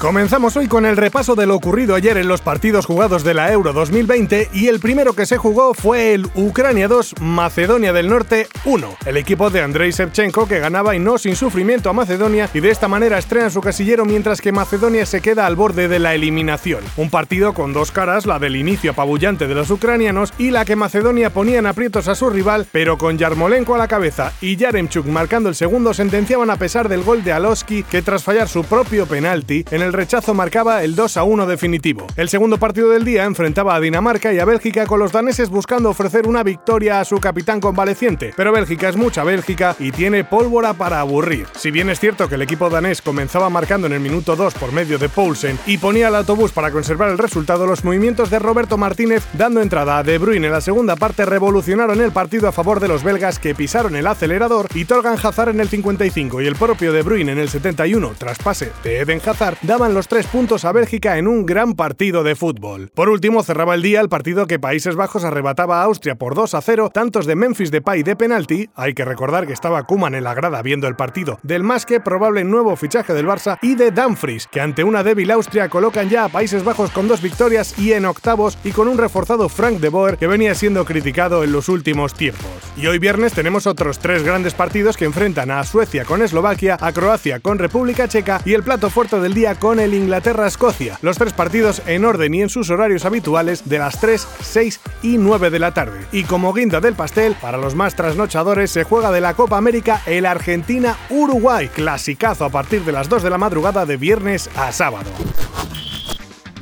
[0.00, 3.52] Comenzamos hoy con el repaso de lo ocurrido ayer en los partidos jugados de la
[3.52, 8.46] Euro 2020 y el primero que se jugó fue el Ucrania 2, Macedonia del Norte
[8.64, 8.96] 1.
[9.06, 12.70] El equipo de Andrei Shevchenko que ganaba y no sin sufrimiento a Macedonia y de
[12.70, 16.84] esta manera estrena su casillero mientras que Macedonia se queda al borde de la eliminación.
[16.96, 20.76] Un partido con dos caras, la del inicio apabullante de los ucranianos y la que
[20.76, 25.06] Macedonia ponía en aprietos a su rival, pero con Yarmolenko a la cabeza y Yaremchuk
[25.06, 29.06] marcando el segundo sentenciaban a pesar del gol de Aloski que tras fallar su propio
[29.06, 32.06] penalti en el el rechazo marcaba el 2 a 1 definitivo.
[32.14, 35.88] El segundo partido del día enfrentaba a Dinamarca y a Bélgica con los daneses buscando
[35.88, 40.74] ofrecer una victoria a su capitán convaleciente, pero Bélgica es mucha Bélgica y tiene pólvora
[40.74, 41.46] para aburrir.
[41.56, 44.72] Si bien es cierto que el equipo danés comenzaba marcando en el minuto 2 por
[44.72, 48.76] medio de Poulsen y ponía el autobús para conservar el resultado, los movimientos de Roberto
[48.76, 52.78] Martínez dando entrada a De Bruyne en la segunda parte revolucionaron el partido a favor
[52.78, 56.56] de los belgas que pisaron el acelerador y Torgan Hazard en el 55 y el
[56.56, 60.72] propio De Bruyne en el 71 tras pase de Eden Hazard los tres puntos a
[60.72, 62.90] Bélgica en un gran partido de fútbol.
[62.94, 66.54] Por último, cerraba el día el partido que Países Bajos arrebataba a Austria por 2
[66.54, 70.24] a 0, tantos de Memphis Depay de penalti, hay que recordar que estaba Kuman en
[70.24, 73.92] la grada viendo el partido, del más que probable nuevo fichaje del Barça y de
[73.92, 77.92] Dumfries, que ante una débil Austria colocan ya a Países Bajos con dos victorias y
[77.92, 81.68] en octavos y con un reforzado Frank de Boer que venía siendo criticado en los
[81.68, 82.48] últimos tiempos.
[82.76, 86.92] Y hoy viernes tenemos otros tres grandes partidos que enfrentan a Suecia con Eslovaquia, a
[86.92, 90.98] Croacia con República Checa y el plato fuerte del día con con el Inglaterra-Escocia.
[91.02, 95.18] Los tres partidos en orden y en sus horarios habituales de las 3, 6 y
[95.18, 96.06] 9 de la tarde.
[96.10, 100.00] Y como guinda del pastel, para los más trasnochadores se juega de la Copa América
[100.06, 105.10] el Argentina-Uruguay, clasicazo a partir de las 2 de la madrugada de viernes a sábado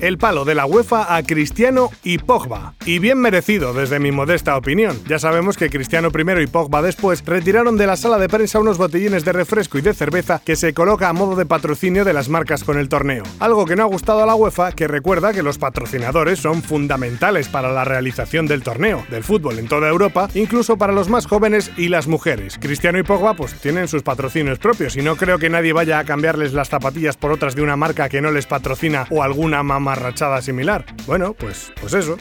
[0.01, 2.75] el palo de la UEFA a Cristiano y Pogba.
[2.85, 4.99] Y bien merecido, desde mi modesta opinión.
[5.07, 8.79] Ya sabemos que Cristiano primero y Pogba después retiraron de la sala de prensa unos
[8.79, 12.29] botellines de refresco y de cerveza que se coloca a modo de patrocinio de las
[12.29, 13.23] marcas con el torneo.
[13.39, 17.49] Algo que no ha gustado a la UEFA, que recuerda que los patrocinadores son fundamentales
[17.49, 21.71] para la realización del torneo, del fútbol en toda Europa, incluso para los más jóvenes
[21.77, 22.59] y las mujeres.
[22.59, 26.05] Cristiano y Pogba pues tienen sus patrocinios propios y no creo que nadie vaya a
[26.05, 29.86] cambiarles las zapatillas por otras de una marca que no les patrocina o alguna mamá
[29.95, 30.85] rachada similar.
[31.07, 32.17] Bueno, pues, pues eso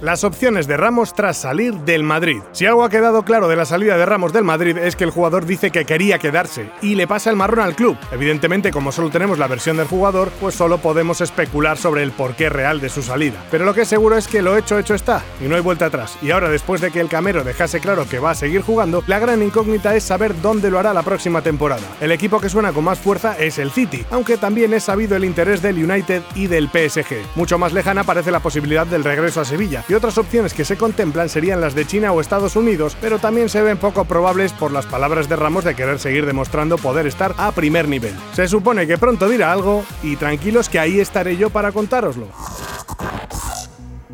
[0.00, 2.42] las opciones de Ramos tras salir del Madrid.
[2.52, 5.10] Si algo ha quedado claro de la salida de Ramos del Madrid es que el
[5.10, 7.96] jugador dice que quería quedarse y le pasa el marrón al club.
[8.10, 12.48] Evidentemente, como solo tenemos la versión del jugador, pues solo podemos especular sobre el porqué
[12.48, 13.44] real de su salida.
[13.50, 15.86] Pero lo que es seguro es que lo hecho hecho está y no hay vuelta
[15.86, 16.16] atrás.
[16.22, 19.18] Y ahora después de que el Camero dejase claro que va a seguir jugando, la
[19.18, 21.86] gran incógnita es saber dónde lo hará la próxima temporada.
[22.00, 25.24] El equipo que suena con más fuerza es el City, aunque también es sabido el
[25.24, 27.36] interés del United y del PSG.
[27.36, 30.76] Mucho más lejana parece la posibilidad del regreso a Sevilla y otras opciones que se
[30.76, 34.70] contemplan serían las de China o Estados Unidos, pero también se ven poco probables por
[34.70, 38.14] las palabras de Ramos de querer seguir demostrando poder estar a primer nivel.
[38.32, 42.28] Se supone que pronto dirá algo y tranquilos que ahí estaré yo para contároslo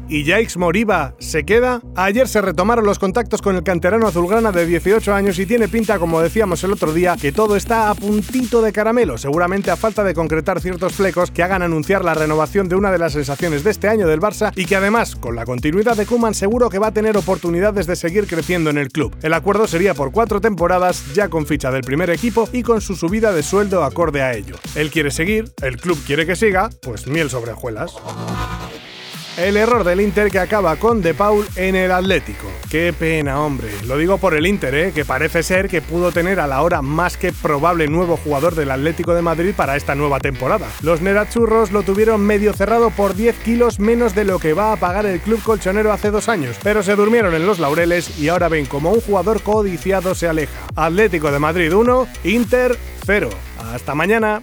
[0.09, 1.81] y Jaiks Moriba se queda.
[1.95, 5.99] Ayer se retomaron los contactos con el canterano azulgrana de 18 años y tiene pinta,
[5.99, 10.05] como decíamos el otro día, que todo está a puntito de caramelo, seguramente a falta
[10.05, 13.71] de concretar ciertos flecos que hagan anunciar la renovación de una de las sensaciones de
[13.71, 16.89] este año del Barça y que además, con la continuidad de Kuman, seguro que va
[16.89, 19.15] a tener oportunidades de seguir creciendo en el club.
[19.23, 22.97] El acuerdo sería por cuatro temporadas, ya con ficha del primer equipo y con su
[22.97, 24.57] subida de sueldo acorde a ello.
[24.75, 27.95] Él quiere seguir, el club quiere que siga, pues miel sobre hojuelas.
[29.37, 32.51] El error del Inter que acaba con De Paul en el Atlético.
[32.71, 33.69] Qué pena, hombre.
[33.85, 34.93] Lo digo por el Inter, ¿eh?
[34.95, 38.71] que parece ser que pudo tener a la hora más que probable nuevo jugador del
[38.71, 40.67] Atlético de Madrid para esta nueva temporada.
[40.81, 44.77] Los Nerachurros lo tuvieron medio cerrado por 10 kilos menos de lo que va a
[44.77, 48.49] pagar el club colchonero hace dos años, pero se durmieron en los laureles y ahora
[48.49, 50.67] ven como un jugador codiciado se aleja.
[50.75, 53.29] Atlético de Madrid 1, Inter 0.
[53.59, 54.43] Hasta mañana.